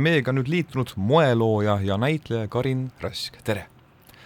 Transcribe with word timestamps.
meiega 0.00 0.30
on 0.32 0.40
nüüd 0.40 0.50
liitunud 0.50 0.94
moelooja 0.96 1.78
ja 1.82 1.98
näitleja 2.00 2.48
Karin 2.48 2.90
Rask, 3.00 3.36
tere! 3.44 3.66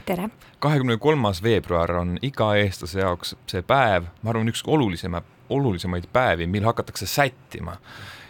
tere! 0.07 0.31
kahekümne 0.59 0.97
kolmas 0.97 1.43
veebruar 1.43 1.93
on 2.01 2.17
iga 2.23 2.53
eestlase 2.57 3.01
jaoks 3.01 3.35
see 3.51 3.63
päev, 3.63 4.09
ma 4.23 4.33
arvan, 4.33 4.49
üks 4.51 4.65
olulisema, 4.67 5.23
olulisemaid 5.51 6.09
päevi, 6.13 6.47
mil 6.47 6.65
hakatakse 6.67 7.07
sättima. 7.07 7.77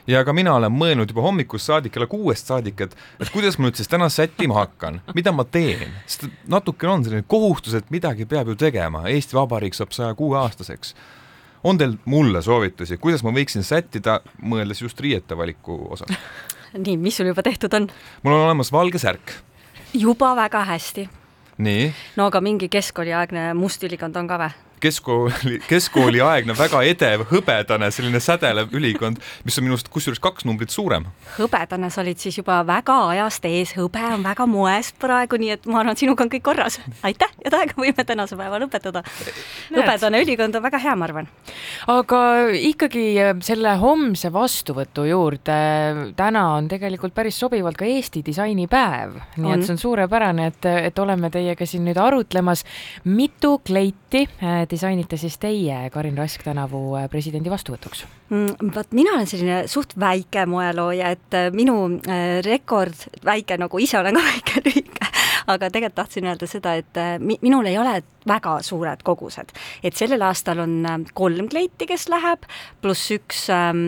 ja 0.06 0.24
ka 0.24 0.32
mina 0.32 0.54
olen 0.54 0.72
mõelnud 0.72 1.12
juba 1.12 1.22
hommikust 1.22 1.68
saadik, 1.68 1.92
kella 1.92 2.06
kuuest 2.06 2.50
saadik, 2.50 2.80
et, 2.80 2.96
et 3.20 3.30
kuidas 3.30 3.58
ma 3.58 3.68
nüüd 3.68 3.76
siis 3.76 3.88
täna 3.88 4.08
sättima 4.08 4.58
hakkan, 4.62 5.00
mida 5.14 5.32
ma 5.32 5.44
teen, 5.44 5.94
sest 6.06 6.28
natukene 6.48 6.92
on 6.92 7.04
selline 7.04 7.28
kohustus, 7.28 7.74
et 7.74 7.90
midagi 7.94 8.26
peab 8.26 8.48
ju 8.48 8.58
tegema, 8.58 9.06
Eesti 9.08 9.36
Vabariik 9.36 9.76
saab 9.78 9.92
saja 9.96 10.14
kuue 10.18 10.38
aastaseks 10.40 10.94
on 11.64 11.78
teil 11.78 11.96
mulle 12.04 12.42
soovitusi, 12.42 12.96
kuidas 13.02 13.24
ma 13.26 13.32
võiksin 13.34 13.66
sättida, 13.66 14.20
mõeldes 14.42 14.82
just 14.82 15.00
riiete 15.00 15.36
valiku 15.36 15.80
osas? 15.90 16.14
nii, 16.84 16.96
mis 16.96 17.16
sul 17.16 17.30
juba 17.30 17.42
tehtud 17.42 17.74
on? 17.74 17.88
mul 18.22 18.36
on 18.36 18.46
olemas 18.48 18.72
valge 18.72 18.98
särk. 18.98 19.32
juba 19.94 20.34
väga 20.36 20.64
hästi. 20.64 21.08
nii? 21.58 21.92
no 22.16 22.28
aga 22.30 22.40
mingi 22.40 22.68
keskkooliaegne 22.68 23.52
must 23.54 23.84
ülikond 23.84 24.16
on 24.16 24.28
ka 24.28 24.40
või? 24.44 24.67
Keskkooli, 24.82 25.58
keskkooliaegne 25.70 26.56
väga 26.58 26.82
edev 26.88 27.24
hõbedane 27.32 27.90
selline 27.94 28.20
sädelev 28.22 28.72
ülikond, 28.76 29.20
mis 29.46 29.58
on 29.58 29.66
minust 29.66 29.90
kusjuures 29.92 30.20
kaks 30.22 30.46
numbrit 30.48 30.74
suurem. 30.74 31.08
hõbedane, 31.36 31.90
sa 31.90 32.02
olid 32.02 32.20
siis 32.22 32.38
juba 32.38 32.60
väga 32.66 32.96
ajast 33.14 33.48
ees, 33.48 33.74
hõbe 33.78 34.02
on 34.12 34.24
väga 34.26 34.46
moes 34.50 34.92
praegu, 35.00 35.38
nii 35.40 35.54
et 35.56 35.66
ma 35.66 35.82
arvan, 35.82 35.96
et 35.96 36.02
sinuga 36.02 36.24
on 36.24 36.32
kõik 36.32 36.44
korras. 36.46 36.80
aitäh 37.02 37.32
ja 37.44 37.52
tähega 37.54 37.78
võime 37.78 38.04
tänase 38.04 38.38
päeva 38.38 38.60
lõpetada. 38.62 39.02
hõbedane 39.72 40.22
ülikond 40.24 40.58
on 40.58 40.62
väga 40.62 40.82
hea, 40.82 40.96
ma 40.96 41.08
arvan. 41.08 41.28
aga 41.86 42.22
ikkagi 42.70 43.06
äh, 43.22 43.34
selle 43.44 43.74
homse 43.82 44.32
vastuvõtu 44.32 45.06
juurde, 45.08 45.58
täna 46.16 46.44
on 46.56 46.68
tegelikult 46.70 47.14
päris 47.14 47.38
sobivalt 47.40 47.78
ka 47.78 47.88
Eesti 47.88 48.22
disainipäev, 48.26 49.18
nii 49.36 49.52
on. 49.52 49.58
et 49.58 49.66
see 49.66 49.76
on 49.76 49.82
suurepärane, 49.82 50.50
et, 50.52 50.70
et 50.90 50.98
oleme 51.02 51.30
teiega 51.34 51.66
siin 51.66 51.86
nüüd 51.88 51.98
arutlemas, 52.00 52.64
mitu 53.04 53.58
kleiti 53.66 54.26
äh, 54.42 54.67
disainite 54.70 55.16
siis 55.20 55.38
teie, 55.40 55.76
Karin 55.92 56.18
Rask, 56.18 56.42
tänavu 56.46 56.82
äh, 56.98 57.08
presidendi 57.10 57.50
vastuvõtuks 57.52 58.04
mm,? 58.30 58.70
vot 58.74 58.94
mina 58.96 59.14
olen 59.16 59.28
selline 59.28 59.58
suht 59.70 59.94
väike 60.00 60.44
moelooja, 60.50 61.12
et 61.16 61.36
äh, 61.36 61.48
minu 61.54 61.76
äh, 61.98 62.38
rekord, 62.44 63.08
väike 63.24 63.58
nagu 63.60 63.82
ise 63.82 63.98
olen 64.00 64.18
ka 64.18 64.24
väike, 64.30 64.64
lühike, 64.66 65.10
aga 65.46 65.70
tegelikult 65.70 65.98
tahtsin 65.98 66.28
öelda 66.28 66.48
seda, 66.50 66.74
et 66.78 67.02
mi, 67.24 67.38
minul 67.42 67.68
ei 67.70 67.78
ole 67.80 68.00
väga 68.28 68.58
suured 68.62 69.04
kogused. 69.04 69.54
et 69.82 69.96
sellel 69.96 70.22
aastal 70.26 70.64
on 70.64 71.06
kolm 71.14 71.48
kleiti, 71.48 71.88
kes 71.88 72.08
läheb, 72.12 72.44
pluss 72.82 73.12
üks 73.16 73.46
ähm, 73.54 73.86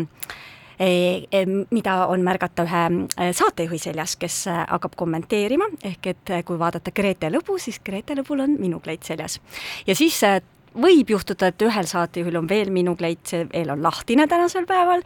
e, 0.81 1.27
e, 1.31 1.45
mida 1.71 2.07
on 2.09 2.25
märgata 2.25 2.65
ühe 2.65 3.33
saatejuhi 3.37 3.79
seljas, 3.83 4.17
kes 4.21 4.47
hakkab 4.49 4.97
kommenteerima, 4.97 5.69
ehk 5.85 6.13
et 6.15 6.33
kui 6.49 6.59
vaadata 6.59 6.95
Grete 6.97 7.29
lõbu, 7.33 7.59
siis 7.61 7.83
Grete 7.85 8.17
lõbul 8.17 8.47
on 8.47 8.57
minu 8.61 8.81
kleit 8.81 9.05
seljas. 9.05 9.41
ja 9.87 9.95
siis 9.99 10.23
võib 10.75 11.15
juhtuda, 11.15 11.51
et 11.51 11.63
ühel 11.67 11.89
saatejuhil 11.91 12.41
on 12.41 12.51
veel 12.51 12.71
minu 12.75 12.97
kleit, 12.97 13.25
see 13.27 13.47
veel 13.53 13.73
on 13.75 13.83
lahtine 13.83 14.27
tänasel 14.31 14.69
päeval 14.71 15.03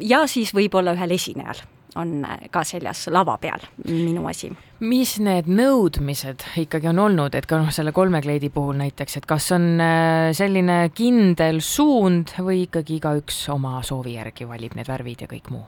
ja 0.00 0.26
siis 0.30 0.54
võib-olla 0.54 0.96
ühel 0.96 1.16
esinejal 1.16 1.64
on 1.96 2.26
ka 2.52 2.62
seljas 2.66 3.06
lava 3.12 3.36
peal 3.40 3.62
minu 3.88 4.26
asi. 4.28 4.50
mis 4.84 5.16
need 5.22 5.48
nõudmised 5.48 6.44
ikkagi 6.60 6.90
on 6.90 7.00
olnud, 7.06 7.34
et 7.38 7.48
ka 7.48 7.58
noh, 7.62 7.72
selle 7.72 7.94
kolme 7.96 8.20
kleidi 8.24 8.50
puhul 8.52 8.76
näiteks, 8.80 9.16
et 9.20 9.28
kas 9.28 9.48
on 9.56 9.80
äh, 9.80 10.28
selline 10.36 10.78
kindel 10.96 11.62
suund 11.64 12.34
või 12.36 12.66
ikkagi 12.66 12.98
igaüks 13.00 13.46
oma 13.54 13.80
soovi 13.86 14.18
järgi 14.18 14.48
valib 14.48 14.76
need 14.76 14.88
värvid 14.90 15.24
ja 15.24 15.30
kõik 15.30 15.50
muu? 15.54 15.64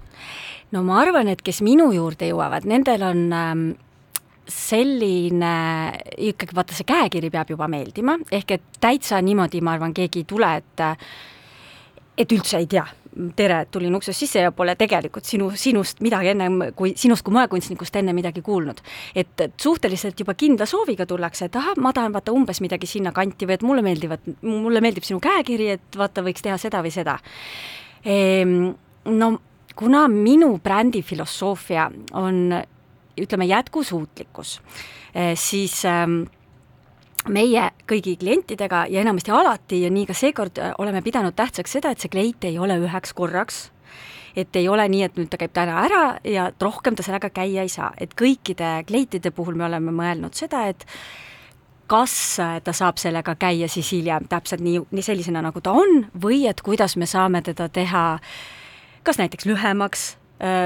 no 0.77 0.85
ma 0.85 1.01
arvan, 1.01 1.33
et 1.33 1.43
kes 1.45 1.63
minu 1.65 1.91
juurde 1.97 2.29
jõuavad, 2.29 2.69
nendel 2.69 3.07
on 3.09 3.25
ähm, 3.33 3.69
selline, 4.49 5.55
ikkagi 6.31 6.57
vaata, 6.57 6.77
see 6.77 6.89
käekiri 6.89 7.31
peab 7.33 7.51
juba 7.53 7.69
meeldima, 7.71 8.17
ehk 8.33 8.57
et 8.57 8.79
täitsa 8.81 9.21
niimoodi, 9.25 9.61
ma 9.65 9.77
arvan, 9.77 9.95
keegi 9.97 10.25
ei 10.25 10.29
tule, 10.29 10.55
et 10.63 10.87
et 12.19 12.33
üldse 12.35 12.59
ei 12.59 12.67
tea, 12.67 12.83
tere, 13.37 13.61
tulin 13.71 13.95
uksest 13.95 14.25
sisse 14.25 14.43
ja 14.43 14.51
pole 14.55 14.75
tegelikult 14.79 15.27
sinu, 15.27 15.51
sinust 15.55 16.01
midagi 16.03 16.33
ennem 16.33 16.57
kui, 16.77 16.93
sinust 16.99 17.23
kui 17.27 17.35
moekunstnikust 17.37 17.99
enne 18.01 18.15
midagi 18.17 18.43
kuulnud. 18.43 18.81
et, 19.15 19.35
et 19.41 19.55
suhteliselt 19.61 20.19
juba 20.21 20.35
kindla 20.35 20.67
sooviga 20.67 21.07
tullakse, 21.07 21.47
et 21.47 21.57
ahah, 21.57 21.77
ma 21.79 21.93
tahan 21.93 22.13
vaata 22.13 22.35
umbes 22.35 22.61
midagi 22.65 22.91
sinnakanti 22.91 23.47
või 23.47 23.55
et 23.59 23.67
mulle 23.67 23.85
meeldivad, 23.87 24.27
mulle 24.43 24.83
meeldib 24.83 25.07
sinu 25.07 25.21
käekiri, 25.23 25.71
et 25.79 25.99
vaata, 25.99 26.25
võiks 26.27 26.43
teha 26.43 26.59
seda 26.59 26.83
või 26.83 26.95
seda 26.95 27.19
ehm,. 28.05 28.73
no 29.15 29.31
kuna 29.79 30.09
minu 30.11 30.57
brändi 30.63 31.05
filosoofia 31.07 31.87
on 32.19 32.59
ütleme, 33.23 33.47
jätkusuutlikkus, 33.49 34.61
eh, 35.15 35.35
siis 35.39 35.85
ähm, 35.85 36.23
meie 37.29 37.71
kõigi 37.89 38.17
klientidega 38.21 38.87
ja 38.91 39.03
enamasti 39.03 39.33
alati 39.35 39.83
ja 39.83 39.91
nii 39.93 40.07
ka 40.09 40.17
seekord 40.17 40.61
äh, 40.63 40.73
oleme 40.79 41.03
pidanud 41.03 41.37
tähtsaks 41.37 41.79
seda, 41.79 41.93
et 41.93 42.01
see 42.03 42.13
kleit 42.13 42.45
ei 42.45 42.59
ole 42.59 42.79
üheks 42.83 43.15
korraks, 43.17 43.69
et 44.37 44.57
ei 44.57 44.69
ole 44.69 44.87
nii, 44.89 45.03
et 45.07 45.17
nüüd 45.19 45.31
ta 45.33 45.41
käib 45.41 45.55
täna 45.57 45.81
ära 45.85 46.03
ja 46.25 46.51
rohkem 46.61 46.97
ta 46.97 47.07
sellega 47.07 47.31
käia 47.35 47.65
ei 47.67 47.73
saa, 47.73 47.93
et 47.99 48.15
kõikide 48.19 48.85
kleitide 48.89 49.33
puhul 49.35 49.59
me 49.59 49.67
oleme 49.69 49.95
mõelnud 49.95 50.37
seda, 50.39 50.67
et 50.71 50.87
kas 51.89 52.15
äh, 52.45 52.59
ta 52.65 52.77
saab 52.77 53.01
sellega 53.01 53.35
käia 53.41 53.69
siis 53.69 53.91
hiljem 53.97 54.29
täpselt 54.29 54.63
nii, 54.65 54.85
nii 54.91 55.05
sellisena, 55.05 55.43
nagu 55.45 55.61
ta 55.65 55.75
on, 55.77 56.07
või 56.15 56.45
et 56.49 56.63
kuidas 56.63 56.97
me 56.97 57.09
saame 57.09 57.43
teda 57.43 57.69
teha 57.73 58.07
kas 59.09 59.17
näiteks 59.17 59.47
lühemaks, 59.49 60.18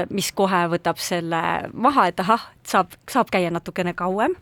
mis 0.09 0.31
kohe 0.37 0.67
võtab 0.69 0.99
selle 1.01 1.39
maha, 1.73 2.07
et 2.11 2.19
ahah, 2.21 2.43
saab, 2.67 2.93
saab 3.09 3.31
käia 3.33 3.49
natukene 3.49 3.95
kauem 3.97 4.35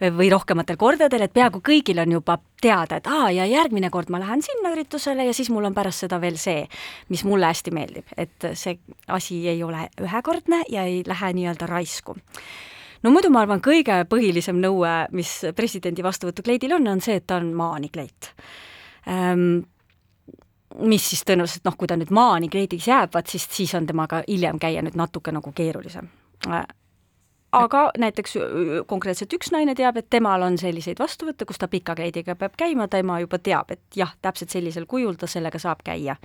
või 0.00 0.30
rohkematel 0.30 0.78
kordadel, 0.80 1.24
et 1.26 1.34
peaaegu 1.34 1.60
kõigil 1.64 1.98
on 2.00 2.12
juba 2.12 2.38
teada, 2.62 3.00
et 3.00 3.08
aa, 3.10 3.30
ja 3.34 3.46
järgmine 3.48 3.90
kord 3.90 4.10
ma 4.10 4.20
lähen 4.22 4.42
sinna 4.42 4.72
üritusele 4.72 5.26
ja 5.26 5.34
siis 5.36 5.50
mul 5.50 5.66
on 5.68 5.74
pärast 5.76 6.06
seda 6.06 6.20
veel 6.22 6.38
see, 6.40 6.62
mis 7.12 7.24
mulle 7.26 7.50
hästi 7.50 7.74
meeldib, 7.74 8.14
et 8.16 8.48
see 8.54 8.78
asi 9.12 9.42
ei 9.50 9.62
ole 9.66 9.88
ühekordne 10.00 10.62
ja 10.72 10.86
ei 10.88 11.02
lähe 11.06 11.32
nii-öelda 11.36 11.68
raisku. 11.68 12.16
No 13.02 13.12
muidu 13.14 13.30
ma 13.30 13.44
arvan, 13.44 13.60
kõige 13.62 14.00
põhilisem 14.10 14.58
nõue, 14.62 14.90
mis 15.14 15.30
presidendi 15.56 16.02
vastuvõtukleidil 16.02 16.74
on, 16.78 16.88
on 16.94 17.02
see, 17.04 17.18
et 17.20 17.26
ta 17.30 17.38
on 17.38 17.52
maanikleit. 17.54 18.32
Ähm, 19.06 19.60
mis 20.76 21.10
siis 21.10 21.22
tõenäoliselt 21.26 21.64
noh, 21.64 21.76
kui 21.78 21.88
ta 21.88 21.96
nüüd 21.96 22.10
maani 22.14 22.50
kleediks 22.52 22.88
jääb, 22.88 23.12
vaat 23.14 23.30
siis, 23.32 23.46
siis 23.52 23.72
on 23.78 23.86
temaga 23.88 24.22
hiljem 24.28 24.60
käia 24.60 24.82
nüüd 24.84 24.98
natuke 24.98 25.32
nagu 25.32 25.52
keerulisem. 25.56 26.08
aga 27.52 27.82
näiteks 27.98 28.36
konkreetselt 28.86 29.32
üks 29.32 29.52
naine 29.52 29.74
teab, 29.74 29.96
et 29.96 30.10
temal 30.10 30.42
on 30.44 30.58
selliseid 30.58 31.00
vastuvõtte, 31.00 31.46
kus 31.48 31.58
ta 31.58 31.68
pika 31.68 31.94
kleidiga 31.96 32.36
peab 32.36 32.56
käima, 32.60 32.88
tema 32.88 33.20
juba 33.20 33.38
teab, 33.38 33.70
et 33.70 33.96
jah, 33.96 34.12
täpselt 34.22 34.50
sellisel 34.50 34.86
kujul 34.86 35.16
ta 35.16 35.26
sellega 35.26 35.58
saab 35.58 35.80
käia. 35.84 36.16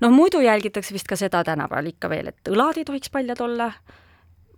noh, 0.00 0.10
muidu 0.10 0.40
jälgitakse 0.40 0.94
vist 0.94 1.06
ka 1.06 1.16
seda 1.16 1.44
tänapäeval 1.44 1.86
ikka 1.86 2.08
veel, 2.10 2.32
et 2.34 2.50
õlad 2.50 2.78
ei 2.78 2.84
tohiks 2.84 3.10
paljad 3.10 3.40
olla, 3.40 3.70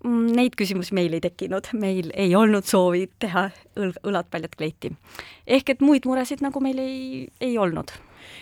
mm, 0.05 0.33
neid 0.33 0.57
küsimusi 0.57 0.95
meil 0.95 1.13
ei 1.13 1.21
tekkinud, 1.21 1.69
meil 1.73 2.11
ei 2.15 2.35
olnud 2.35 2.65
soovi 2.65 3.11
teha 3.19 3.51
õl-, 3.77 4.01
õlad 4.03 4.33
paljad 4.33 4.57
kleiti. 4.57 4.97
ehk 5.47 5.71
et 5.71 5.81
muid 5.81 6.09
muresid 6.09 6.41
nagu 6.41 6.61
meil 6.61 6.79
ei, 6.79 7.29
ei 7.41 7.59
olnud 7.59 7.93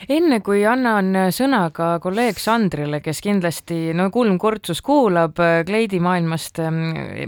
enne 0.08 0.40
kui 0.44 0.64
annan 0.68 1.30
sõna 1.34 1.64
ka 1.74 1.96
kolleeg 2.02 2.38
Sandrile, 2.40 3.00
kes 3.04 3.22
kindlasti 3.24 3.92
no 3.96 4.08
kulm 4.14 4.38
kortsus 4.42 4.82
kuulab 4.84 5.38
kleidimaailmast 5.66 6.60
ähm, 6.62 6.80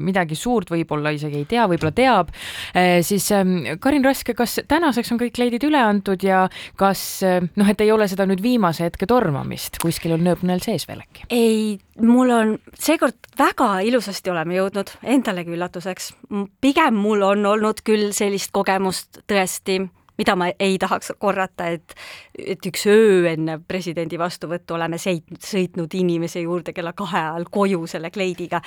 midagi 0.05 0.37
suurt, 0.39 0.71
võib-olla 0.73 1.13
isegi 1.15 1.43
ei 1.43 1.49
tea, 1.49 1.67
võib-olla 1.71 1.95
teab, 1.95 2.33
äh, 2.75 2.99
siis 3.07 3.27
ähm, 3.35 3.57
Karin 3.81 4.05
Raske, 4.05 4.35
kas 4.37 4.59
tänaseks 4.69 5.15
on 5.15 5.21
kõik 5.23 5.37
kleidid 5.39 5.65
üle 5.69 5.81
antud 5.81 6.23
ja 6.25 6.45
kas 6.81 7.05
äh, 7.27 7.41
noh, 7.57 7.71
et 7.71 7.81
ei 7.85 7.93
ole 7.95 8.09
seda 8.11 8.27
nüüd 8.29 8.43
viimase 8.45 8.87
hetke 8.89 9.09
tormamist, 9.11 9.81
kuskil 9.83 10.17
on 10.17 10.25
nööpnel 10.27 10.63
sees 10.65 10.89
veel 10.91 11.03
äkki? 11.05 11.29
ei, 11.35 11.77
mul 12.03 12.33
on 12.35 12.55
seekord 12.79 13.19
väga 13.39 13.71
ilusasti 13.87 14.33
oleme 14.33 14.59
jõudnud, 14.59 14.95
endalegi 15.03 15.55
üllatuseks. 15.55 16.13
pigem 16.61 16.99
mul 16.99 17.23
on 17.27 17.47
olnud 17.55 17.83
küll 17.87 18.13
sellist 18.17 18.53
kogemust 18.55 19.23
tõesti 19.31 19.83
mida 20.19 20.37
ma 20.37 20.51
ei 20.59 20.77
tahaks 20.79 21.13
korrata, 21.19 21.69
et, 21.75 21.95
et 22.39 22.67
üks 22.67 22.87
öö 22.91 23.25
enne 23.31 23.59
presidendi 23.69 24.19
vastuvõttu 24.21 24.77
oleme 24.77 24.99
seit-, 25.01 25.33
sõitnud 25.43 25.95
inimese 25.99 26.45
juurde 26.45 26.75
kella 26.77 26.95
kahe 26.97 27.21
ajal 27.21 27.49
koju 27.51 27.87
selle 27.91 28.11
kleidiga, 28.15 28.63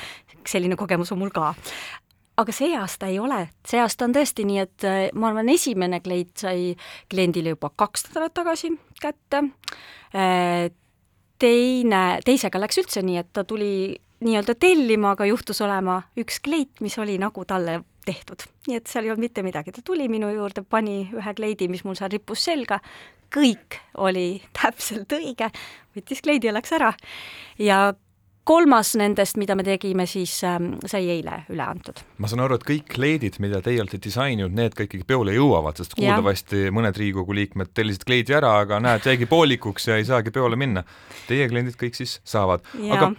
selline 0.47 0.79
kogemus 0.79 1.11
on 1.15 1.21
mul 1.23 1.31
ka. 1.35 1.53
aga 2.37 2.53
see 2.53 2.75
aasta 2.77 3.07
ei 3.09 3.19
ole, 3.19 3.47
see 3.65 3.79
aasta 3.81 4.05
on 4.05 4.13
tõesti 4.13 4.45
nii, 4.45 4.59
et 4.61 4.87
äh, 4.87 4.97
ma 5.17 5.31
arvan, 5.31 5.49
esimene 5.49 6.01
kleit 6.05 6.35
sai 6.37 6.75
kliendile 7.09 7.55
juba 7.55 7.71
kaks 7.75 8.09
nädalat 8.09 8.35
tagasi 8.37 8.73
kätte, 9.01 9.43
äh, 10.13 10.67
teine, 11.39 12.03
teisega 12.25 12.59
läks 12.61 12.83
üldse 12.83 13.01
nii, 13.05 13.17
et 13.23 13.31
ta 13.33 13.43
tuli 13.47 13.95
nii-öelda 14.25 14.55
tellima, 14.59 15.13
aga 15.13 15.27
juhtus 15.29 15.61
olema 15.61 16.01
üks 16.17 16.39
kleit, 16.41 16.81
mis 16.81 16.97
oli 17.01 17.17
nagu 17.21 17.45
talle 17.45 17.81
tehtud. 18.07 18.47
nii 18.67 18.79
et 18.79 18.89
seal 18.89 19.05
ei 19.05 19.13
olnud 19.13 19.27
mitte 19.27 19.43
midagi, 19.45 19.75
ta 19.75 19.83
tuli 19.85 20.07
minu 20.11 20.31
juurde, 20.33 20.63
pani 20.63 21.03
ühe 21.11 21.35
kleidi, 21.37 21.69
mis 21.71 21.85
mul 21.87 21.97
seal 21.99 22.11
rippus 22.13 22.47
selga, 22.49 22.79
kõik 23.33 23.79
oli 24.07 24.41
täpselt 24.57 25.13
õige, 25.19 25.51
võttis 25.95 26.23
kleidi 26.25 26.51
ja 26.51 26.55
läks 26.55 26.75
ära. 26.79 26.93
ja 27.59 27.93
kolmas 28.47 28.93
nendest, 28.95 29.35
mida 29.39 29.55
me 29.59 29.63
tegime, 29.67 30.05
siis 30.07 30.37
ähm, 30.47 30.71
sai 30.87 31.09
eile 31.11 31.41
üle 31.51 31.65
antud. 31.65 31.99
ma 32.17 32.29
saan 32.31 32.45
aru, 32.45 32.57
et 32.59 32.65
kõik 32.67 32.87
kleidid, 32.95 33.41
mida 33.43 33.59
teie 33.65 33.81
olete 33.83 33.99
disaininud, 34.03 34.55
need 34.55 34.77
ka 34.77 34.87
ikkagi 34.87 35.03
peole 35.07 35.35
jõuavad, 35.35 35.79
sest 35.79 35.97
kuuldavasti 35.97 36.69
mõned 36.75 36.95
Riigikogu 36.97 37.35
liikmed 37.35 37.73
tellisid 37.75 38.07
kleidi 38.07 38.37
ära, 38.37 38.53
aga 38.63 38.79
näed, 38.83 39.03
jäigi 39.09 39.27
poolikuks 39.29 39.89
ja 39.89 39.99
ei 39.99 40.07
saagi 40.07 40.31
peole 40.35 40.59
minna. 40.59 40.85
Teie 41.27 41.49
kliendid 41.51 41.75
kõik 41.79 41.99
siis 41.99 42.21
saavad. 42.27 42.63
aga 42.87 43.11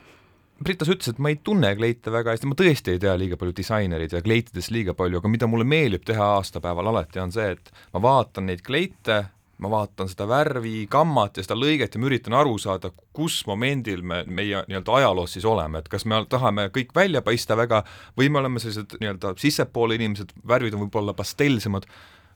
Brita, 0.58 0.82
sa 0.82 0.90
ütlesid, 0.90 1.14
et 1.14 1.22
ma 1.22 1.30
ei 1.30 1.36
tunne 1.46 1.68
kleite 1.78 2.10
väga 2.10 2.32
hästi, 2.34 2.48
ma 2.50 2.56
tõesti 2.58 2.96
ei 2.96 3.00
tea 3.02 3.12
liiga 3.18 3.36
palju 3.38 3.54
disainereid 3.54 4.14
ja 4.16 4.22
kleitidest 4.24 4.72
liiga 4.74 4.94
palju, 4.98 5.20
aga 5.20 5.30
mida 5.30 5.46
mulle 5.46 5.66
meeldib 5.68 6.02
teha 6.08 6.32
aastapäeval 6.38 6.90
alati, 6.90 7.20
on 7.22 7.34
see, 7.34 7.52
et 7.54 7.70
ma 7.94 8.02
vaatan 8.02 8.48
neid 8.50 8.64
kleite, 8.66 9.20
ma 9.62 9.70
vaatan 9.70 10.10
seda 10.10 10.26
värvi, 10.30 10.88
gammat 10.90 11.38
ja 11.38 11.46
seda 11.46 11.54
lõiget 11.58 11.94
ja 11.94 12.02
ma 12.02 12.10
üritan 12.10 12.34
aru 12.40 12.56
saada, 12.58 12.90
kus 13.14 13.40
momendil 13.46 14.02
me 14.02 14.24
meie 14.26 14.64
nii-öelda 14.66 14.98
ajaloos 14.98 15.38
siis 15.38 15.46
oleme, 15.46 15.78
et 15.78 15.90
kas 15.94 16.06
me 16.10 16.24
tahame 16.30 16.68
kõik 16.74 16.90
välja 16.96 17.22
paista 17.26 17.54
väga 17.58 17.84
või 18.18 18.30
me 18.30 18.42
oleme 18.42 18.62
sellised 18.62 18.98
nii-öelda 18.98 19.36
sissepoole 19.38 19.98
inimesed, 19.98 20.34
värvid 20.42 20.74
on 20.74 20.88
võib-olla 20.88 21.14
pastellsemad, 21.18 21.86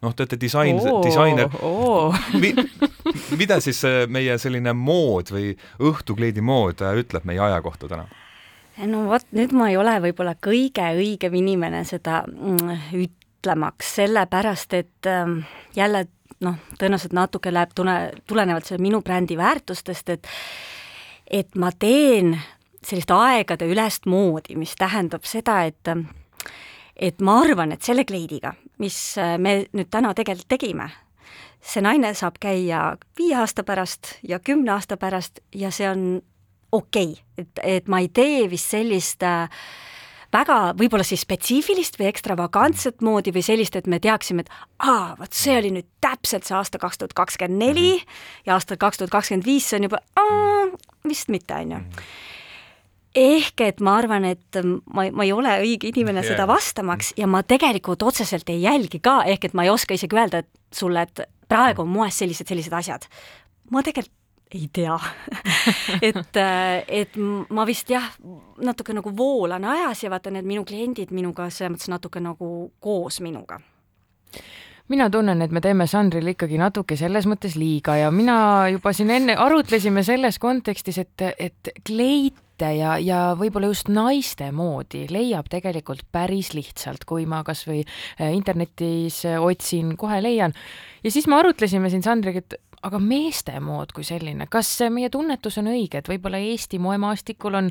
noh, 0.03 0.15
te 0.15 0.25
olete 0.25 0.39
disain 0.41 0.79
oh,, 0.81 1.01
disainer 1.05 1.51
oh. 1.63 2.17
Mi, 2.41 2.53
mida 3.39 3.61
siis 3.63 3.83
äh, 3.89 4.03
meie 4.11 4.37
selline 4.43 4.75
mood 4.77 5.33
või 5.35 5.53
õhtukleidi 5.83 6.45
mood 6.45 6.83
äh, 6.85 6.97
ütleb 7.03 7.27
meie 7.29 7.43
aja 7.43 7.61
kohta 7.65 7.91
täna? 7.91 8.07
no 8.89 9.05
vot, 9.11 9.27
nüüd 9.37 9.53
ma 9.57 9.71
ei 9.71 9.79
ole 9.81 9.99
võib-olla 10.09 10.35
kõige 10.41 10.93
õigem 10.99 11.37
inimene 11.43 11.85
seda 11.89 12.23
mm, 12.27 12.89
ütlemaks, 13.03 13.95
sellepärast 14.01 14.79
et 14.79 15.11
ähm, 15.11 15.43
jälle 15.77 16.07
noh, 16.43 16.59
tõenäoliselt 16.79 17.15
natuke 17.17 17.53
läheb 17.53 17.75
tune, 17.77 17.97
tulenevalt 18.27 18.67
selle 18.67 18.83
minu 18.83 19.03
brändi 19.05 19.39
väärtustest, 19.39 20.17
et 20.17 20.33
et 21.33 21.55
ma 21.57 21.71
teen 21.73 22.35
sellist 22.85 23.13
aegade 23.15 23.65
ülest 23.71 24.09
moodi, 24.11 24.57
mis 24.59 24.75
tähendab 24.77 25.25
seda, 25.29 25.63
et 25.65 25.89
et 26.97 27.21
ma 27.21 27.41
arvan, 27.43 27.73
et 27.73 27.83
selle 27.83 28.05
kleidiga, 28.05 28.55
mis 28.79 28.97
me 29.39 29.63
nüüd 29.73 29.91
täna 29.91 30.13
tegelikult 30.15 30.51
tegime, 30.53 30.91
see 31.63 31.83
naine 31.85 32.13
saab 32.19 32.41
käia 32.43 32.97
viie 33.19 33.39
aasta 33.39 33.65
pärast 33.65 34.17
ja 34.27 34.41
kümne 34.43 34.75
aasta 34.75 34.99
pärast 35.01 35.41
ja 35.55 35.71
see 35.71 35.89
on 35.91 36.05
okei 36.73 37.13
okay., 37.13 37.25
et, 37.39 37.63
et 37.63 37.89
ma 37.89 38.03
ei 38.03 38.11
tee 38.13 38.49
vist 38.51 38.73
sellist 38.75 39.23
äh, 39.27 39.49
väga 40.33 40.59
võib-olla 40.79 41.05
siis 41.07 41.25
spetsiifilist 41.27 41.99
või 42.01 42.09
ekstravagantset 42.11 43.05
moodi 43.05 43.35
või 43.35 43.45
sellist, 43.45 43.77
et 43.77 43.89
me 43.91 44.01
teaksime, 44.03 44.45
et 44.45 44.53
aa, 44.89 45.15
vot 45.19 45.37
see 45.37 45.57
oli 45.59 45.73
nüüd 45.77 45.89
täpselt 46.05 46.49
see 46.49 46.57
aasta 46.57 46.81
kaks 46.83 47.01
tuhat 47.01 47.17
kakskümmend 47.19 47.61
neli 47.61 47.89
mhm. 47.95 48.21
ja 48.49 48.57
aastal 48.57 48.81
kaks 48.81 49.03
tuhat 49.03 49.13
kakskümmend 49.15 49.47
viis, 49.49 49.69
see 49.69 49.81
on 49.81 49.91
juba 49.91 50.03
aa, 50.19 50.69
vist 51.09 51.33
mitte, 51.33 51.55
on 51.55 51.77
ju 51.77 51.83
mhm. 51.83 52.07
Ehk 53.15 53.61
et 53.67 53.81
ma 53.85 53.97
arvan, 54.01 54.25
et 54.25 54.59
ma, 54.93 55.07
ma 55.13 55.27
ei 55.27 55.33
ole 55.35 55.53
õige 55.65 55.91
inimene 55.91 56.23
yeah. 56.23 56.33
seda 56.33 56.47
vastamaks 56.49 57.13
ja 57.19 57.29
ma 57.31 57.43
tegelikult 57.43 58.03
otseselt 58.03 58.49
ei 58.53 58.63
jälgi 58.65 59.03
ka, 59.05 59.23
ehk 59.29 59.51
et 59.51 59.55
ma 59.55 59.67
ei 59.67 59.73
oska 59.73 59.97
isegi 59.99 60.17
öelda 60.17 60.43
et 60.43 60.51
sulle, 60.73 61.05
et 61.05 61.25
praegu 61.49 61.85
on 61.85 61.93
moes 61.93 62.19
sellised, 62.19 62.49
sellised 62.49 62.73
asjad. 62.73 63.09
ma 63.71 63.83
tegelikult 63.83 64.19
ei 64.53 64.69
tea 64.73 64.99
et, 66.09 66.37
äh, 66.37 66.85
et 66.89 67.17
ma 67.49 67.65
vist 67.69 67.89
jah, 67.89 68.11
natuke 68.61 68.93
nagu 68.93 69.13
voolan 69.17 69.65
ajas 69.65 70.05
ja 70.05 70.11
vaata, 70.13 70.33
need 70.33 70.49
minu 70.49 70.65
kliendid 70.69 71.13
minuga 71.13 71.49
selles 71.51 71.77
mõttes 71.77 71.93
natuke 71.93 72.21
nagu 72.21 72.49
koos 72.81 73.21
minuga 73.25 73.61
mina 74.93 75.09
tunnen, 75.13 75.41
et 75.45 75.53
me 75.55 75.63
teeme 75.65 75.87
Sandrile 75.89 76.35
ikkagi 76.35 76.61
natuke 76.61 76.97
selles 77.01 77.27
mõttes 77.31 77.57
liiga 77.59 77.97
ja 78.01 78.11
mina 78.15 78.69
juba 78.73 78.93
siin 78.97 79.13
enne 79.15 79.37
arutlesime 79.41 80.05
selles 80.07 80.39
kontekstis, 80.43 81.01
et, 81.03 81.25
et 81.41 81.73
kleite 81.87 82.73
ja, 82.77 82.97
ja 83.01 83.21
võib-olla 83.39 83.73
just 83.73 83.89
naiste 83.93 84.51
moodi 84.55 85.07
leiab 85.11 85.49
tegelikult 85.53 86.05
päris 86.13 86.53
lihtsalt, 86.57 87.07
kui 87.09 87.25
ma 87.31 87.43
kasvõi 87.47 87.81
äh, 87.83 88.29
internetis 88.37 89.23
otsin, 89.39 89.97
kohe 90.01 90.21
leian. 90.25 90.55
ja 91.03 91.15
siis 91.15 91.29
me 91.31 91.41
arutlesime 91.41 91.91
siin 91.91 92.05
Sandriga, 92.05 92.45
et 92.45 92.61
aga 92.83 92.99
meeste 92.99 93.55
mood 93.63 93.93
kui 93.95 94.05
selline, 94.07 94.47
kas 94.51 94.71
meie 94.91 95.11
tunnetus 95.13 95.59
on 95.63 95.71
õige, 95.73 96.01
et 96.01 96.09
võib-olla 96.11 96.41
Eesti 96.43 96.81
moemaastikul 96.83 97.59
on 97.61 97.71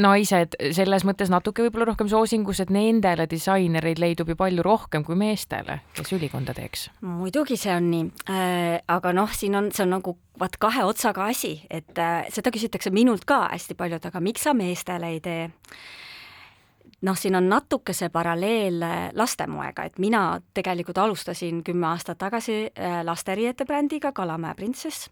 naised 0.00 0.56
selles 0.76 1.04
mõttes 1.08 1.32
natuke 1.32 1.64
võib-olla 1.66 1.90
rohkem 1.90 2.08
soosingus, 2.10 2.62
et 2.62 2.72
nendele 2.74 3.26
disainereid 3.30 4.00
leidub 4.00 4.30
ju 4.30 4.38
palju 4.38 4.64
rohkem 4.64 5.04
kui 5.06 5.18
meestele, 5.18 5.80
kes 5.98 6.14
ülikonda 6.16 6.54
teeks? 6.56 6.88
muidugi 7.04 7.58
see 7.60 7.74
on 7.74 7.90
nii 7.90 8.06
äh,, 8.30 8.78
aga 8.88 9.14
noh, 9.16 9.32
siin 9.34 9.58
on, 9.58 9.72
see 9.74 9.84
on 9.86 9.96
nagu 9.98 10.16
vaat 10.40 10.56
kahe 10.62 10.86
otsaga 10.88 11.26
asi, 11.30 11.58
et 11.70 11.98
äh, 11.98 12.22
seda 12.32 12.54
küsitakse 12.54 12.92
minult 12.94 13.26
ka 13.28 13.48
hästi 13.50 13.76
palju, 13.78 14.00
et 14.00 14.08
aga 14.12 14.22
miks 14.24 14.46
sa 14.46 14.54
meestele 14.56 15.16
ei 15.16 15.20
tee 15.24 15.50
noh, 17.02 17.16
siin 17.16 17.36
on 17.36 17.48
natuke 17.48 17.94
see 17.96 18.08
paralleel 18.12 18.82
äh, 18.82 18.98
lastemoega, 19.16 19.84
et 19.88 19.98
mina 19.98 20.40
tegelikult 20.54 20.98
alustasin 20.98 21.64
kümme 21.64 21.86
aastat 21.90 22.18
tagasi 22.18 22.62
äh, 22.66 23.00
lasteriiete 23.04 23.64
brändiga 23.64 24.12
Kalamäe 24.12 24.54
printsess 24.54 25.10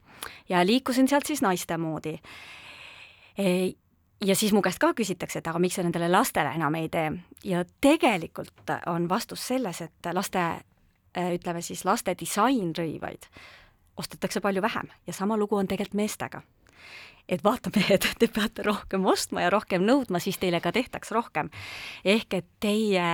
ja 0.48 0.66
liikusin 0.66 1.08
sealt 1.08 1.26
siis 1.26 1.42
naiste 1.42 1.76
moodi. 1.76 2.18
E, 3.38 3.72
ja 4.24 4.36
siis 4.36 4.52
mu 4.52 4.62
käest 4.62 4.78
ka 4.82 4.92
küsitakse, 4.94 5.38
et 5.38 5.46
aga 5.46 5.58
miks 5.62 5.78
sa 5.78 5.86
nendele 5.86 6.10
lastele 6.10 6.52
enam 6.58 6.74
ei 6.74 6.88
tee 6.88 7.12
ja 7.44 7.64
tegelikult 7.80 8.74
on 8.86 9.08
vastus 9.08 9.46
selles, 9.46 9.80
et 9.80 10.12
laste, 10.12 10.44
äh, 11.18 11.32
ütleme 11.34 11.62
siis 11.62 11.84
laste 11.84 12.16
disainrõivaid 12.18 13.30
ostetakse 13.98 14.40
palju 14.40 14.62
vähem 14.62 14.92
ja 15.06 15.12
sama 15.12 15.36
lugu 15.36 15.56
on 15.56 15.66
tegelikult 15.66 15.98
meestega 15.98 16.42
et 17.28 17.44
vaata, 17.44 17.70
mehed, 17.74 18.06
te 18.20 18.28
peate 18.32 18.64
rohkem 18.66 19.04
ostma 19.08 19.44
ja 19.44 19.50
rohkem 19.52 19.84
nõudma, 19.84 20.20
siis 20.22 20.38
teile 20.40 20.60
ka 20.64 20.72
tehtaks 20.74 21.12
rohkem. 21.14 21.50
ehk 22.04 22.38
et 22.40 22.46
teie 22.60 23.08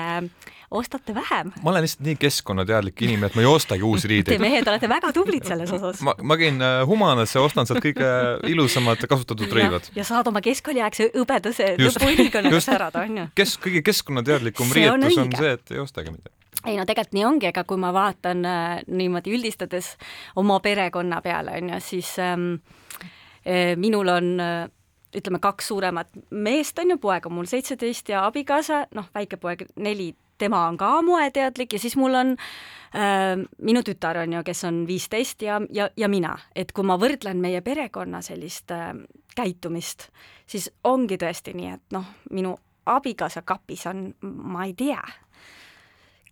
ostate 0.74 1.14
vähem. 1.14 1.50
ma 1.62 1.72
olen 1.72 1.84
lihtsalt 1.84 2.04
nii 2.06 2.16
keskkonnateadlik 2.22 3.02
inimene, 3.06 3.32
et 3.32 3.38
ma 3.38 3.42
ei 3.44 3.50
ostagi 3.50 3.86
uusi 3.86 4.10
riideid. 4.10 4.38
Te 4.38 4.42
mehed 4.42 4.68
olete 4.70 4.90
väga 4.90 5.10
tublid 5.16 5.46
selles 5.48 5.72
osas. 5.74 6.02
ma, 6.06 6.14
ma 6.22 6.38
käin 6.40 6.62
äh, 6.62 6.82
Humanasse, 6.86 7.42
ostan 7.42 7.66
sealt 7.66 7.82
kõige 7.84 8.12
ilusamad 8.50 9.02
kasutatud 9.10 9.50
rõivad. 9.50 9.90
ja 9.98 10.06
saad 10.06 10.30
oma 10.30 10.42
keskkooliaegse 10.44 11.10
hõbedase 11.16 11.74
lõpuülikonna 11.82 12.62
särada, 12.62 13.04
on 13.08 13.22
ju. 13.22 13.26
kes, 13.34 13.58
kõige 13.62 13.82
keskkonnateadlikum 13.90 14.72
riietus 14.78 15.18
on, 15.18 15.28
on 15.28 15.36
see, 15.42 15.58
et 15.58 15.74
ei 15.74 15.82
ostagi 15.82 16.14
midagi 16.14 16.32
ei 16.64 16.78
no 16.78 16.86
tegelikult 16.88 17.12
nii 17.12 17.24
ongi, 17.28 17.48
ega 17.50 17.64
kui 17.68 17.76
ma 17.76 17.90
vaatan 17.92 18.46
äh, 18.48 18.78
niimoodi 18.88 19.34
üldistades 19.36 19.90
oma 20.40 20.60
perekonna 20.64 21.18
peale, 21.20 21.58
on 21.60 21.74
ju, 21.74 21.80
siis 21.84 22.14
ähm, 22.22 22.54
minul 23.76 24.08
on 24.08 24.40
eh, 24.40 24.68
ütleme, 25.14 25.38
kaks 25.42 25.68
suuremat 25.68 26.10
meest, 26.30 26.78
on 26.78 26.94
ju, 26.94 26.98
poeg 26.98 27.26
on 27.26 27.36
mul 27.38 27.48
seitseteist 27.48 28.08
ja 28.10 28.24
abikaasa, 28.28 28.84
noh, 28.94 29.08
väike 29.14 29.38
poeg 29.40 29.66
neli, 29.76 30.12
tema 30.38 30.64
on 30.66 30.78
ka 30.78 30.90
moeteadlik 31.06 31.76
ja 31.76 31.78
siis 31.78 31.96
mul 31.96 32.16
on 32.18 32.34
äh, 32.34 33.34
minu 33.62 33.84
tütar, 33.86 34.18
on 34.24 34.38
ju, 34.38 34.42
kes 34.46 34.64
on 34.68 34.82
viisteist 34.88 35.42
ja, 35.46 35.60
ja, 35.70 35.88
ja 35.96 36.08
mina. 36.10 36.34
et 36.54 36.72
kui 36.72 36.86
ma 36.86 36.98
võrdlen 37.00 37.40
meie 37.40 37.62
perekonna 37.62 38.22
sellist 38.22 38.74
äh, 38.74 38.90
käitumist, 39.36 40.08
siis 40.46 40.70
ongi 40.84 41.18
tõesti 41.20 41.54
nii, 41.54 41.74
et 41.78 41.94
noh, 41.94 42.06
minu 42.30 42.56
abikaasa 42.86 43.42
kapis 43.46 43.86
on, 43.86 44.08
ma 44.22 44.66
ei 44.66 44.74
tea, 44.74 45.02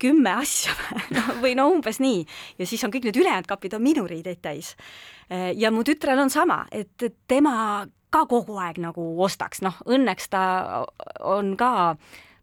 kümme 0.03 0.35
asja 0.43 0.75
no, 1.15 1.25
või 1.43 1.55
no 1.59 1.69
umbes 1.71 2.01
nii. 2.03 2.23
ja 2.59 2.67
siis 2.69 2.83
on 2.83 2.93
kõik 2.93 3.07
need 3.09 3.21
ülejäänud 3.23 3.49
kapid 3.49 3.77
on 3.77 3.85
minu 3.85 4.05
riideid 4.09 4.41
täis. 4.43 4.75
ja 5.55 5.71
mu 5.71 5.83
tütrel 5.87 6.19
on 6.19 6.33
sama, 6.33 6.63
et 6.71 7.07
tema 7.27 7.85
ka 8.13 8.25
kogu 8.29 8.59
aeg 8.61 8.77
nagu 8.83 9.07
ostaks, 9.25 9.63
noh 9.65 9.79
õnneks 9.89 10.29
ta 10.33 10.43
on 11.25 11.55
ka 11.57 11.71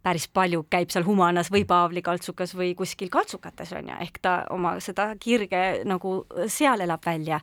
päris 0.02 0.26
palju 0.32 0.64
käib 0.72 0.90
seal 0.92 1.04
Humanas 1.04 1.50
või 1.52 1.66
Paavli 1.68 2.02
kaltsukas 2.02 2.54
või 2.56 2.72
kuskil 2.76 3.10
kaltsukates 3.12 3.74
on 3.76 3.90
ju, 3.92 3.98
ehk 4.00 4.18
ta 4.24 4.34
oma 4.50 4.78
seda 4.80 5.10
kirge 5.20 5.84
nagu 5.84 6.22
seal 6.48 6.80
elab 6.80 7.04
välja. 7.06 7.40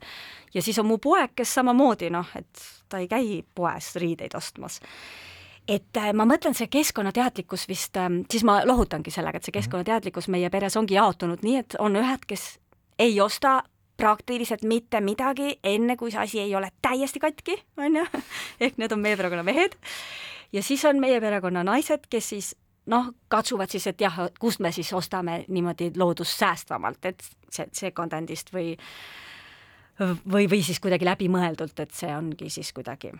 ja 0.53 0.61
siis 0.61 0.79
on 0.81 0.89
mu 0.89 0.97
poeg, 0.97 1.35
kes 1.35 1.53
samamoodi 1.59 2.09
noh, 2.09 2.27
et 2.35 2.67
ta 2.89 3.03
ei 3.03 3.07
käi 3.07 3.43
poes 3.55 3.95
riideid 4.01 4.35
ostmas 4.35 4.81
et 5.67 5.97
äh, 5.97 6.11
ma 6.15 6.25
mõtlen, 6.29 6.55
see 6.57 6.69
keskkonnateadlikkus 6.71 7.67
vist, 7.69 7.97
ähm, 7.99 8.21
siis 8.31 8.45
ma 8.47 8.59
lohutangi 8.65 9.11
sellega, 9.13 9.39
et 9.39 9.47
see 9.47 9.53
mhm. 9.53 9.61
keskkonnateadlikkus 9.61 10.29
meie 10.33 10.49
peres 10.53 10.77
ongi 10.79 10.97
jaotunud 10.97 11.43
nii, 11.45 11.57
et 11.63 11.79
on 11.83 11.97
ühed, 11.99 12.27
kes 12.27 12.47
ei 12.99 13.19
osta 13.21 13.61
praktiliselt 13.97 14.63
mitte 14.63 15.01
midagi, 15.01 15.57
enne 15.65 15.97
kui 15.97 16.13
see 16.13 16.21
asi 16.21 16.39
ei 16.43 16.55
ole 16.55 16.69
täiesti 16.85 17.19
katki, 17.19 17.57
on 17.81 17.99
ju, 18.01 18.05
ehk 18.63 18.77
need 18.77 18.93
on 18.93 19.03
meie 19.03 19.17
perekonna 19.17 19.43
mehed. 19.43 19.77
ja 20.53 20.63
siis 20.63 20.85
on 20.85 21.01
meie 21.01 21.21
perekonna 21.21 21.65
naised, 21.65 22.05
kes 22.09 22.29
siis 22.35 22.55
noh, 22.87 23.11
katsuvad 23.27 23.71
siis, 23.73 23.87
et 23.89 24.01
jah, 24.01 24.19
kust 24.39 24.61
me 24.63 24.71
siis 24.71 24.93
ostame 24.93 25.43
niimoodi 25.47 25.91
loodussäästvamalt, 25.97 27.09
et 27.09 27.25
see 27.51 27.67
second-hand'ist 27.73 28.53
või 28.53 28.75
või, 29.99 30.45
või 30.45 30.61
siis 30.63 30.79
kuidagi 30.79 31.07
läbimõeldult, 31.07 31.79
et 31.81 31.93
see 31.97 32.13
ongi 32.13 32.51
siis 32.53 32.69
kuidagi 32.73 33.11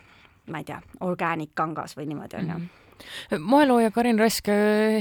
ma 0.48 0.62
ei 0.64 0.68
tea, 0.68 0.82
organic 1.06 1.54
kangas 1.58 1.98
või 1.98 2.10
niimoodi, 2.12 2.42
on 2.42 2.52
ju 2.52 2.58
mhm. 2.58 3.48
moelooja 3.48 3.92
Karin 3.92 4.20
Rask, 4.20 4.50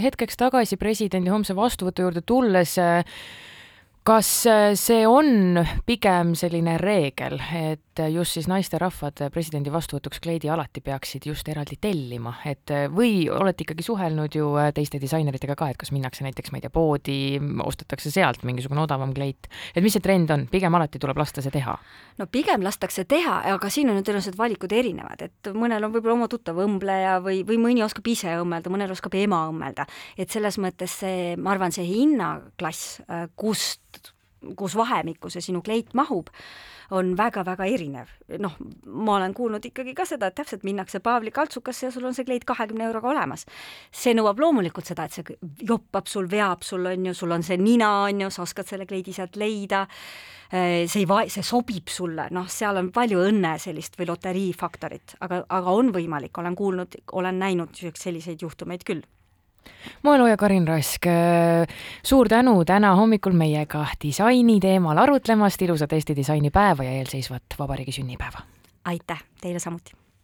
hetkeks 0.03 0.37
tagasi 0.37 0.77
presidendi 0.77 1.33
homse 1.33 1.57
vastuvõtu 1.57 2.07
juurde 2.07 2.23
tulles 2.27 2.77
kas 4.07 4.29
äh, 4.47 4.73
see 4.79 5.03
on 5.09 5.59
pigem 5.87 6.35
selline 6.39 6.77
reegel, 6.79 7.41
et 7.59 8.03
just 8.13 8.37
siis 8.37 8.47
naisterahvad 8.47 9.25
presidendi 9.33 9.73
vastuvõtuks 9.73 10.21
kleidi 10.23 10.51
alati 10.53 10.83
peaksid 10.85 11.25
just 11.27 11.49
eraldi 11.49 11.79
tellima, 11.81 12.37
et 12.47 12.71
või 12.93 13.27
olete 13.33 13.65
ikkagi 13.65 13.83
suhelnud 13.83 14.37
ju 14.37 14.53
äh, 14.61 14.69
teiste 14.77 15.01
disaineritega 15.03 15.57
ka, 15.59 15.73
et 15.73 15.81
kas 15.81 15.91
minnakse 15.97 16.23
näiteks, 16.27 16.53
ma 16.53 16.61
ei 16.61 16.67
tea, 16.67 16.73
poodi, 16.75 17.17
ostetakse 17.65 18.13
sealt 18.15 18.45
mingisugune 18.47 18.85
odavam 18.85 19.15
kleit, 19.17 19.49
et 19.75 19.83
mis 19.83 19.97
see 19.97 20.05
trend 20.05 20.31
on, 20.31 20.47
pigem 20.53 20.79
alati 20.79 21.03
tuleb 21.03 21.19
lasta 21.19 21.43
see 21.43 21.55
teha? 21.55 21.75
no 22.21 22.29
pigem 22.31 22.63
lastakse 22.63 23.09
teha, 23.11 23.41
aga 23.57 23.73
siin 23.73 23.91
on 23.91 23.99
ju 23.99 24.07
tõenäoliselt 24.07 24.39
valikud 24.39 24.77
erinevad, 24.77 25.27
et 25.27 25.51
mõnel 25.57 25.89
on 25.89 25.97
võib-olla 25.97 26.15
oma 26.21 26.31
tuttav 26.31 26.61
õmbleja 26.63 27.19
või, 27.25 27.43
või 27.49 27.59
mõni 27.65 27.83
oskab 27.87 28.07
ise 28.13 28.39
õmmelda, 28.39 28.71
mõnel 28.71 28.95
oskab 28.95 29.19
ema 29.19 29.43
õmmelda, 29.51 29.89
et 30.15 30.31
selles 30.31 30.61
mõttes 30.63 30.95
see, 31.03 31.35
ma 31.41 31.57
arvan, 31.57 31.75
see 31.75 31.89
hinnaklass, 31.91 33.01
äh, 33.11 33.27
kust 33.35 33.83
kus 34.57 34.77
vahemikku 34.79 35.31
see 35.33 35.45
sinu 35.45 35.63
kleit 35.65 35.95
mahub, 35.95 36.31
on 36.95 37.15
väga-väga 37.19 37.67
erinev. 37.67 38.11
noh, 38.39 38.55
ma 38.87 39.17
olen 39.17 39.35
kuulnud 39.35 39.65
ikkagi 39.65 39.95
ka 39.95 40.07
seda, 40.07 40.31
et 40.31 40.37
täpselt 40.39 40.65
minnakse 40.67 41.01
Paavli 41.01 41.31
kaltsukasse 41.31 41.87
ja 41.87 41.93
sul 41.95 42.05
on 42.07 42.15
see 42.15 42.25
kleit 42.25 42.45
kahekümne 42.45 42.87
euroga 42.87 43.09
olemas. 43.09 43.47
see 43.91 44.15
nõuab 44.15 44.41
loomulikult 44.41 44.87
seda, 44.87 45.05
et 45.05 45.13
see 45.13 45.39
joppab 45.67 46.07
sul, 46.07 46.31
veab 46.31 46.63
sul, 46.63 46.87
on 46.87 47.07
ju, 47.11 47.15
sul 47.15 47.33
on 47.33 47.43
see 47.43 47.57
nina, 47.57 47.91
on 48.07 48.21
ju, 48.27 48.31
sa 48.31 48.43
oskad 48.43 48.69
selle 48.69 48.87
kleidi 48.87 49.13
sealt 49.17 49.37
leida, 49.37 49.87
äh, 50.53 50.87
see 50.87 51.03
ei 51.03 51.09
va-, 51.09 51.27
see 51.29 51.43
sobib 51.43 51.91
sulle, 51.91 52.29
noh, 52.31 52.47
seal 52.49 52.79
on 52.83 52.93
palju 52.95 53.25
õnne 53.27 53.57
sellist 53.63 53.99
või 53.99 54.11
loteriifaktorit, 54.13 55.19
aga, 55.27 55.43
aga 55.49 55.75
on 55.75 55.93
võimalik, 55.95 56.39
olen 56.39 56.57
kuulnud, 56.57 57.01
olen 57.13 57.39
näinud 57.43 57.75
selliseid 57.95 58.43
juhtumeid 58.43 58.87
küll 58.87 59.03
moelooja 60.03 60.37
Karin 60.37 60.69
Rask, 60.69 61.07
äh, 61.07 61.67
suur 62.05 62.29
tänu 62.29 62.65
täna 62.65 62.95
hommikul 62.95 63.33
meiega 63.33 63.87
disaini 64.03 64.61
teemal 64.61 64.99
arutlemast, 64.99 65.63
ilusat 65.63 65.93
Eesti 65.93 66.17
disainipäeva 66.17 66.85
ja 66.85 66.91
eelseisvat 66.91 67.59
vabariigi 67.59 67.93
sünnipäeva! 67.93 68.45
aitäh, 68.85 69.23
teile 69.41 69.59
samuti! 69.59 70.06